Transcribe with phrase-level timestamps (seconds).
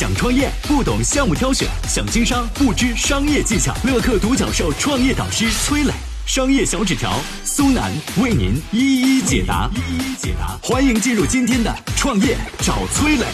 [0.00, 3.74] 想创业不懂项目挑选，想经商不知商业技巧。
[3.84, 5.92] 乐客独角兽创业导师崔磊，
[6.24, 9.68] 商业小纸条苏南为您一一解答。
[9.74, 13.26] 一一解答，欢迎进入今天的创业找崔磊。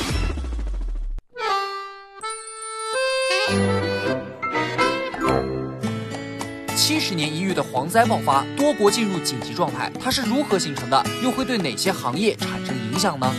[6.74, 11.00] 七十年一遇的蝗灾爆发，多国进入紧急状态，它是如何形成的？
[11.22, 13.32] 又会对哪些行业产生影响呢？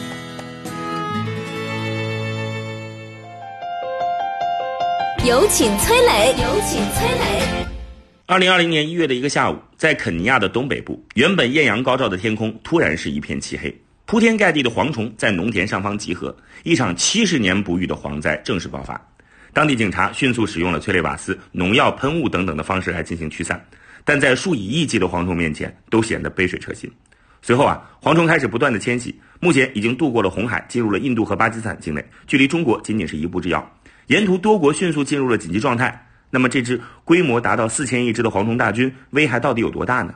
[5.27, 6.30] 有请崔磊。
[6.41, 7.67] 有请崔磊。
[8.27, 19.05] 二零二零年一月的一个下午，在肯尼亚的东北部，原本艳阳高照的天空突然是一片漆黑，铺天盖地的蝗虫在农田上方集合，一场七十年不遇的蝗灾正式爆发。
[19.52, 23.62] 当地警察迅速使用了催泪瓦斯、农药喷雾等等的方式来进行驱散，
[24.05, 26.89] 但在数以亿计的蝗虫面前，都显得杯水车薪。
[27.41, 33.77] 随后啊，蝗虫开始不断的迁徙，目前已经渡过了红海，进入了印度和巴基斯坦境内，距离中国仅仅是一步之遥。
[34.07, 36.05] 沿途多国迅速进入了紧急状态。
[36.29, 40.14] 那么这支规模达到四千亿只的蝗虫大军危害到底有多大呢？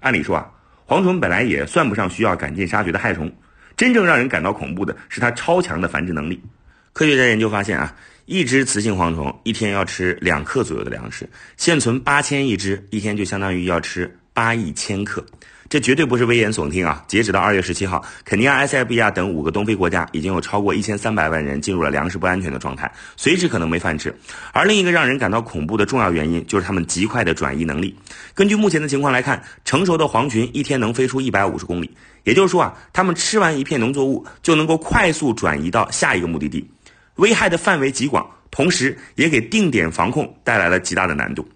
[0.00, 0.50] 按理说啊，
[0.88, 3.32] 蝗虫本来也算不上需要赶尽杀绝的害虫，
[3.76, 6.42] 真正让人感到恐怖的是它超强的繁殖能力。
[6.92, 15.24] 科学家研究发现啊，一只雌性蝗虫一天要吃两克左右的粮食，现存八千亿只，一天就相当于要吃八亿千克。
[15.68, 17.02] 这绝对不是危言耸听啊！
[17.08, 24.14] 截止到二月十七号，肯尼亚、埃塞俄比亚等五个东非国家已经有超过一千三百万人进入了粮食不安全的状态，随时可能没饭吃。
[24.52, 27.96] 而另一个让人感到恐怖的重要原因，就是他们极快的转移能力。
[28.32, 31.90] 根据目前的情况来看，成熟的蝗群一天能飞出一百五十公里，
[32.22, 36.64] 也就是说啊，他们吃完一片农作物就能够快速转移到下一个目的地，
[37.16, 41.46] 危害的范围极广，同时也给定点防控带来了极大的难度。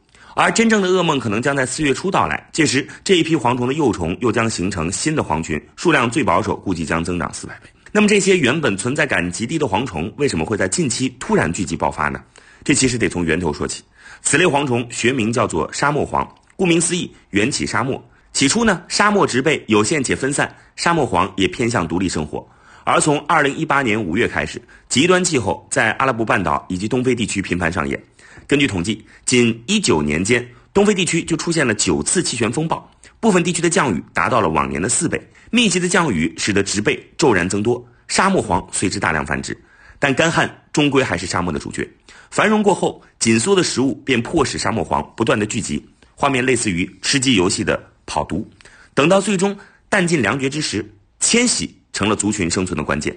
[0.43, 7.69] 而真正的噩梦可能将在四月初到来，届时这一批蝗虫的幼虫又将形成新的蝗群，数量最保守估计将增长四百倍。
[7.93, 12.23] 那么这些原本存在感极低的蝗虫，为什么会在近期突然聚集爆发呢？
[12.65, 13.83] 这其实得从源头说起。
[14.23, 18.03] 此类蝗虫学名叫做沙漠蝗，顾名思义，缘起沙漠。
[18.33, 22.49] 起初呢，沙漠植被有限且分散，沙漠蝗也偏向独立生活。
[22.85, 28.03] 而从二零一八年五月开始，极端气候在阿拉伯半岛以及东非地区频繁上演。
[28.51, 30.45] 根据统计，仅一九年间，
[30.75, 32.91] 东非地区就出现了九次气旋风暴，
[33.21, 35.25] 部分地区的降雨达到了往年的四倍。
[35.53, 39.57] 密集的降雨使得植被骤然增多，沙漠蝗随之大量繁殖。
[40.01, 41.89] 但干旱终归还是沙漠的主角。
[42.33, 48.51] 繁荣过后，紧缩的食物便迫使沙漠蝗不断的聚集，画面类似于吃鸡游戏的跑毒。
[48.95, 49.57] 等到最终
[49.89, 50.85] 弹尽粮绝之时，
[51.21, 53.17] 迁徙成了族群生存的关键。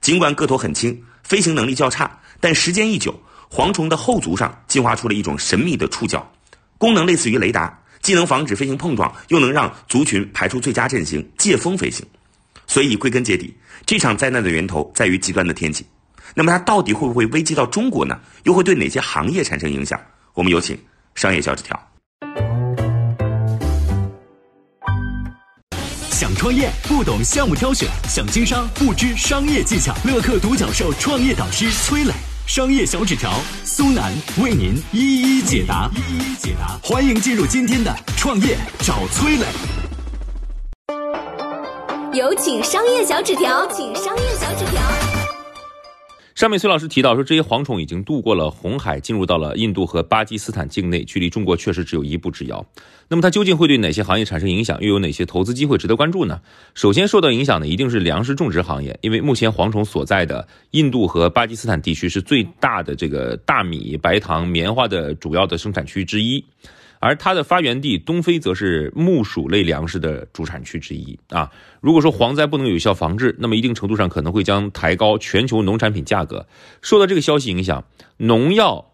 [0.00, 3.16] 尽管个头很轻，飞行能力较差，但时间一久。
[3.52, 6.26] 蝗虫的后足上进化出了一种神秘的触角，
[6.78, 12.06] 功能类似于雷达，既能防止飞行碰撞，又能让族群排出最佳阵型，借风飞行。
[12.66, 13.54] 所以归根结底，
[13.84, 15.84] 这场灾难的源头在于极端的天气。
[16.34, 18.18] 那么它到底会不会危及到中国呢？
[18.44, 20.00] 又会对哪些行业产生影响？
[20.32, 20.78] 我们有请
[21.14, 21.78] 商业小纸条。
[26.10, 29.94] 想创业不懂项目挑选，想经商不知商业技巧。
[30.06, 32.14] 乐客独角兽创业导师崔磊。
[32.46, 33.32] 商业小纸条，
[33.64, 35.90] 苏南为您一一解答。
[35.94, 39.46] 一一解答，欢迎进入今天的创业找崔磊。
[42.12, 45.11] 有请商业小纸条，请商业小纸条。
[46.42, 52.66] 上面崔老师提到说，这些蝗虫已经渡过了红海，进入到了印度和巴基斯坦境内，距离中国确实只有一步之遥。
[53.06, 54.76] 那么它究竟会对哪些行业产生影响？
[54.80, 56.40] 又有哪些投资机会值得关注呢？
[56.74, 66.44] 首先受到影响的一定是粮食种植行业，因为目前蝗虫所在的印度和巴基斯坦地区是最大的这个大米、白糖、棉花的主要的生产区之一。
[67.02, 71.50] 而它的发源地东非则是木薯类粮食的主产区之一啊。
[71.80, 76.46] 如果说蝗灾不能有效防治，那么一定程度上可能会将抬高全球农产品价格。
[76.80, 77.84] 受到这个消息影响，
[78.18, 78.92] 农药、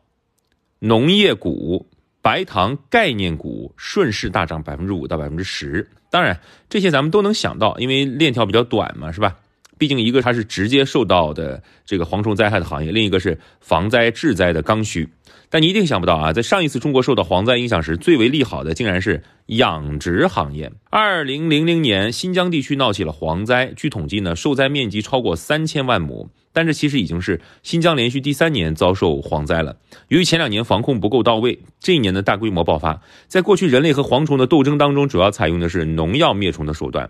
[0.79, 1.87] 农业股、
[2.23, 5.91] 白糖概念股顺势大涨百分之五到百分之十。
[6.11, 6.41] 当然，
[6.71, 9.37] 这些咱们都能想到，因为链条比较短嘛，是吧？
[9.79, 15.09] 毕竟一个它是直接受到的这个蝗虫灾害的行业，另一个是防灾治灾的刚需。
[15.51, 20.71] 但你一定想不到啊，在上一次中国受到蝗灾影响时，最为利好的竟然是养殖行业。
[20.91, 26.29] 二零零零年，新疆地区闹起了蝗灾，据统计呢，受灾面积超过三千万亩。
[26.59, 29.77] 但这其实已经是新疆连续第三年遭受蝗灾了。
[30.09, 33.01] 由于前两年防控不够到位，这一年的大规模爆发。
[33.29, 37.09] 在过去人类和蝗虫的斗争当中，主要采用的是农药灭虫的手段。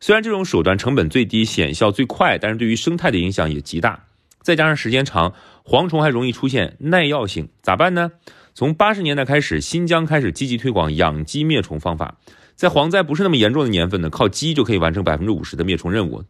[0.00, 4.04] 虽然这种手段成本最低、显效最快，但是对于生态的影响也极大。
[4.42, 5.32] 再加上时间长，
[5.64, 8.10] 蝗虫还容易出现耐药性，咋办呢？
[8.52, 12.18] 从八十年代开始，新疆开始积极推广养鸡灭虫方法，
[12.54, 16.22] 在蝗灾不是那么严重的年份呢，靠鸡就可以完成百分之五十的灭虫任务，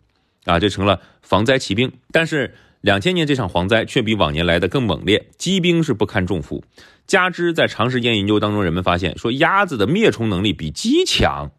[0.44, 1.92] 啊，这成了防灾奇兵。
[2.12, 6.64] 但是两千年这场蝗灾却比往年来的更猛烈，鸡兵是不堪重负。
[7.06, 11.50] 加之在长时间研究当中，人们发现说鸭子的灭虫能力比鸡强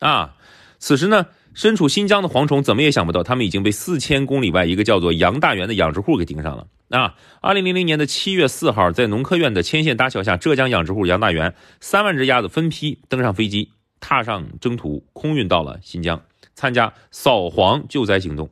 [0.00, 0.34] 啊。
[0.80, 7.14] 此时呢，身处新疆的蝗虫怎么也想不到，他们已经被四千公里外一个叫做杨大元的养殖户给盯上了啊。
[7.40, 13.70] 二零零零年的七月四号，在农科院的牵线搭桥下，浙江养殖户杨大元三万只鸭子分批登上飞机，
[14.00, 16.22] 踏上征途，空运到了新疆，
[16.58, 18.50] 参加扫黄救灾行动。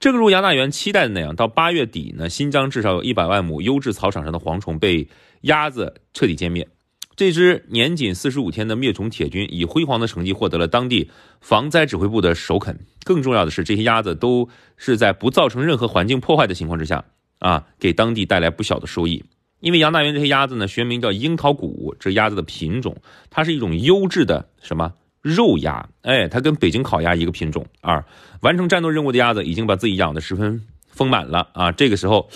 [0.00, 5.08] 正如杨大元期待的那样，到八月底呢，新疆至少有一百万亩优质草场上的蝗虫被
[5.42, 6.66] 鸭子彻底歼灭。
[7.14, 11.08] 这支年仅四十五天的灭虫铁军，以辉煌的成绩获得了当地
[11.40, 12.80] 防灾指挥部的首肯。
[13.04, 17.04] 更重要的是，这些鸭子都是在不造成任何环境破坏的情况之下，
[17.38, 19.24] 啊，给当地带来不小的收益。
[19.60, 22.96] 因为杨大元这些鸭子呢，学名叫樱桃谷，这鸭子的品种，
[23.30, 24.92] 它是一种优质的什么？
[25.26, 27.66] 肉鸭，哎，它跟北京烤鸭一个品种。
[27.80, 28.04] 二，
[28.42, 32.28] 完成战斗任务的鸭子已经把自己养得十分丰满了啊，这个时候，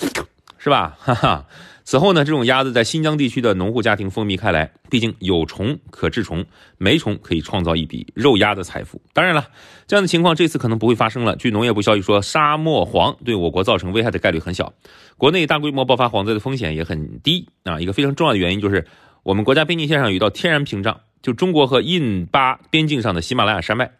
[0.59, 0.97] 是吧？
[0.99, 1.47] 哈哈。
[1.83, 4.73] 此后呢，这种鸭子在新疆地区的农户家庭风靡开来。
[4.89, 6.45] 毕竟有虫可治虫，
[6.79, 9.01] 没虫可以创造一笔肉鸭的财富。
[9.13, 9.47] 当然了，
[9.87, 11.37] 这样的情况这次可能不会发生了。
[11.37, 14.73] 据农业部消息说，沙漠蝗对我国造成危害的概率很小，
[15.17, 17.81] 国内大规模爆发蝗灾的风险也很低啊。
[17.81, 18.87] 一个非常重要的原因就是，
[19.23, 21.01] 我们国家边境线上有一道天然屏障。
[21.23, 23.91] 就中国和印巴边境上的喜马拉雅山脉，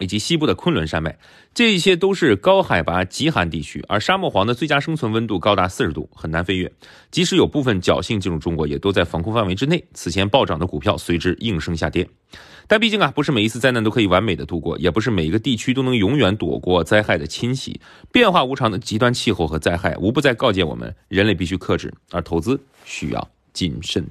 [0.00, 1.18] 以及西部的昆仑山脉，
[1.54, 6.70] 这些都是高海拔极寒地区，而沙漠蝗的最佳生存温度高达四十度，很难飞越。
[7.10, 9.82] 即使有部分侥幸进入中国，也都在防控范围之内。
[9.94, 12.08] 此前暴涨的股票随之应声下跌。
[12.66, 17.80] 但毕竟啊，不是每一次灾难都可以完美的度过，也不是每一个地区都能永远躲过灾害的侵袭。
[18.12, 24.06] 变化无常的极端气候和灾害，无不在告诫我们，人类必须克制，而投资需要谨慎。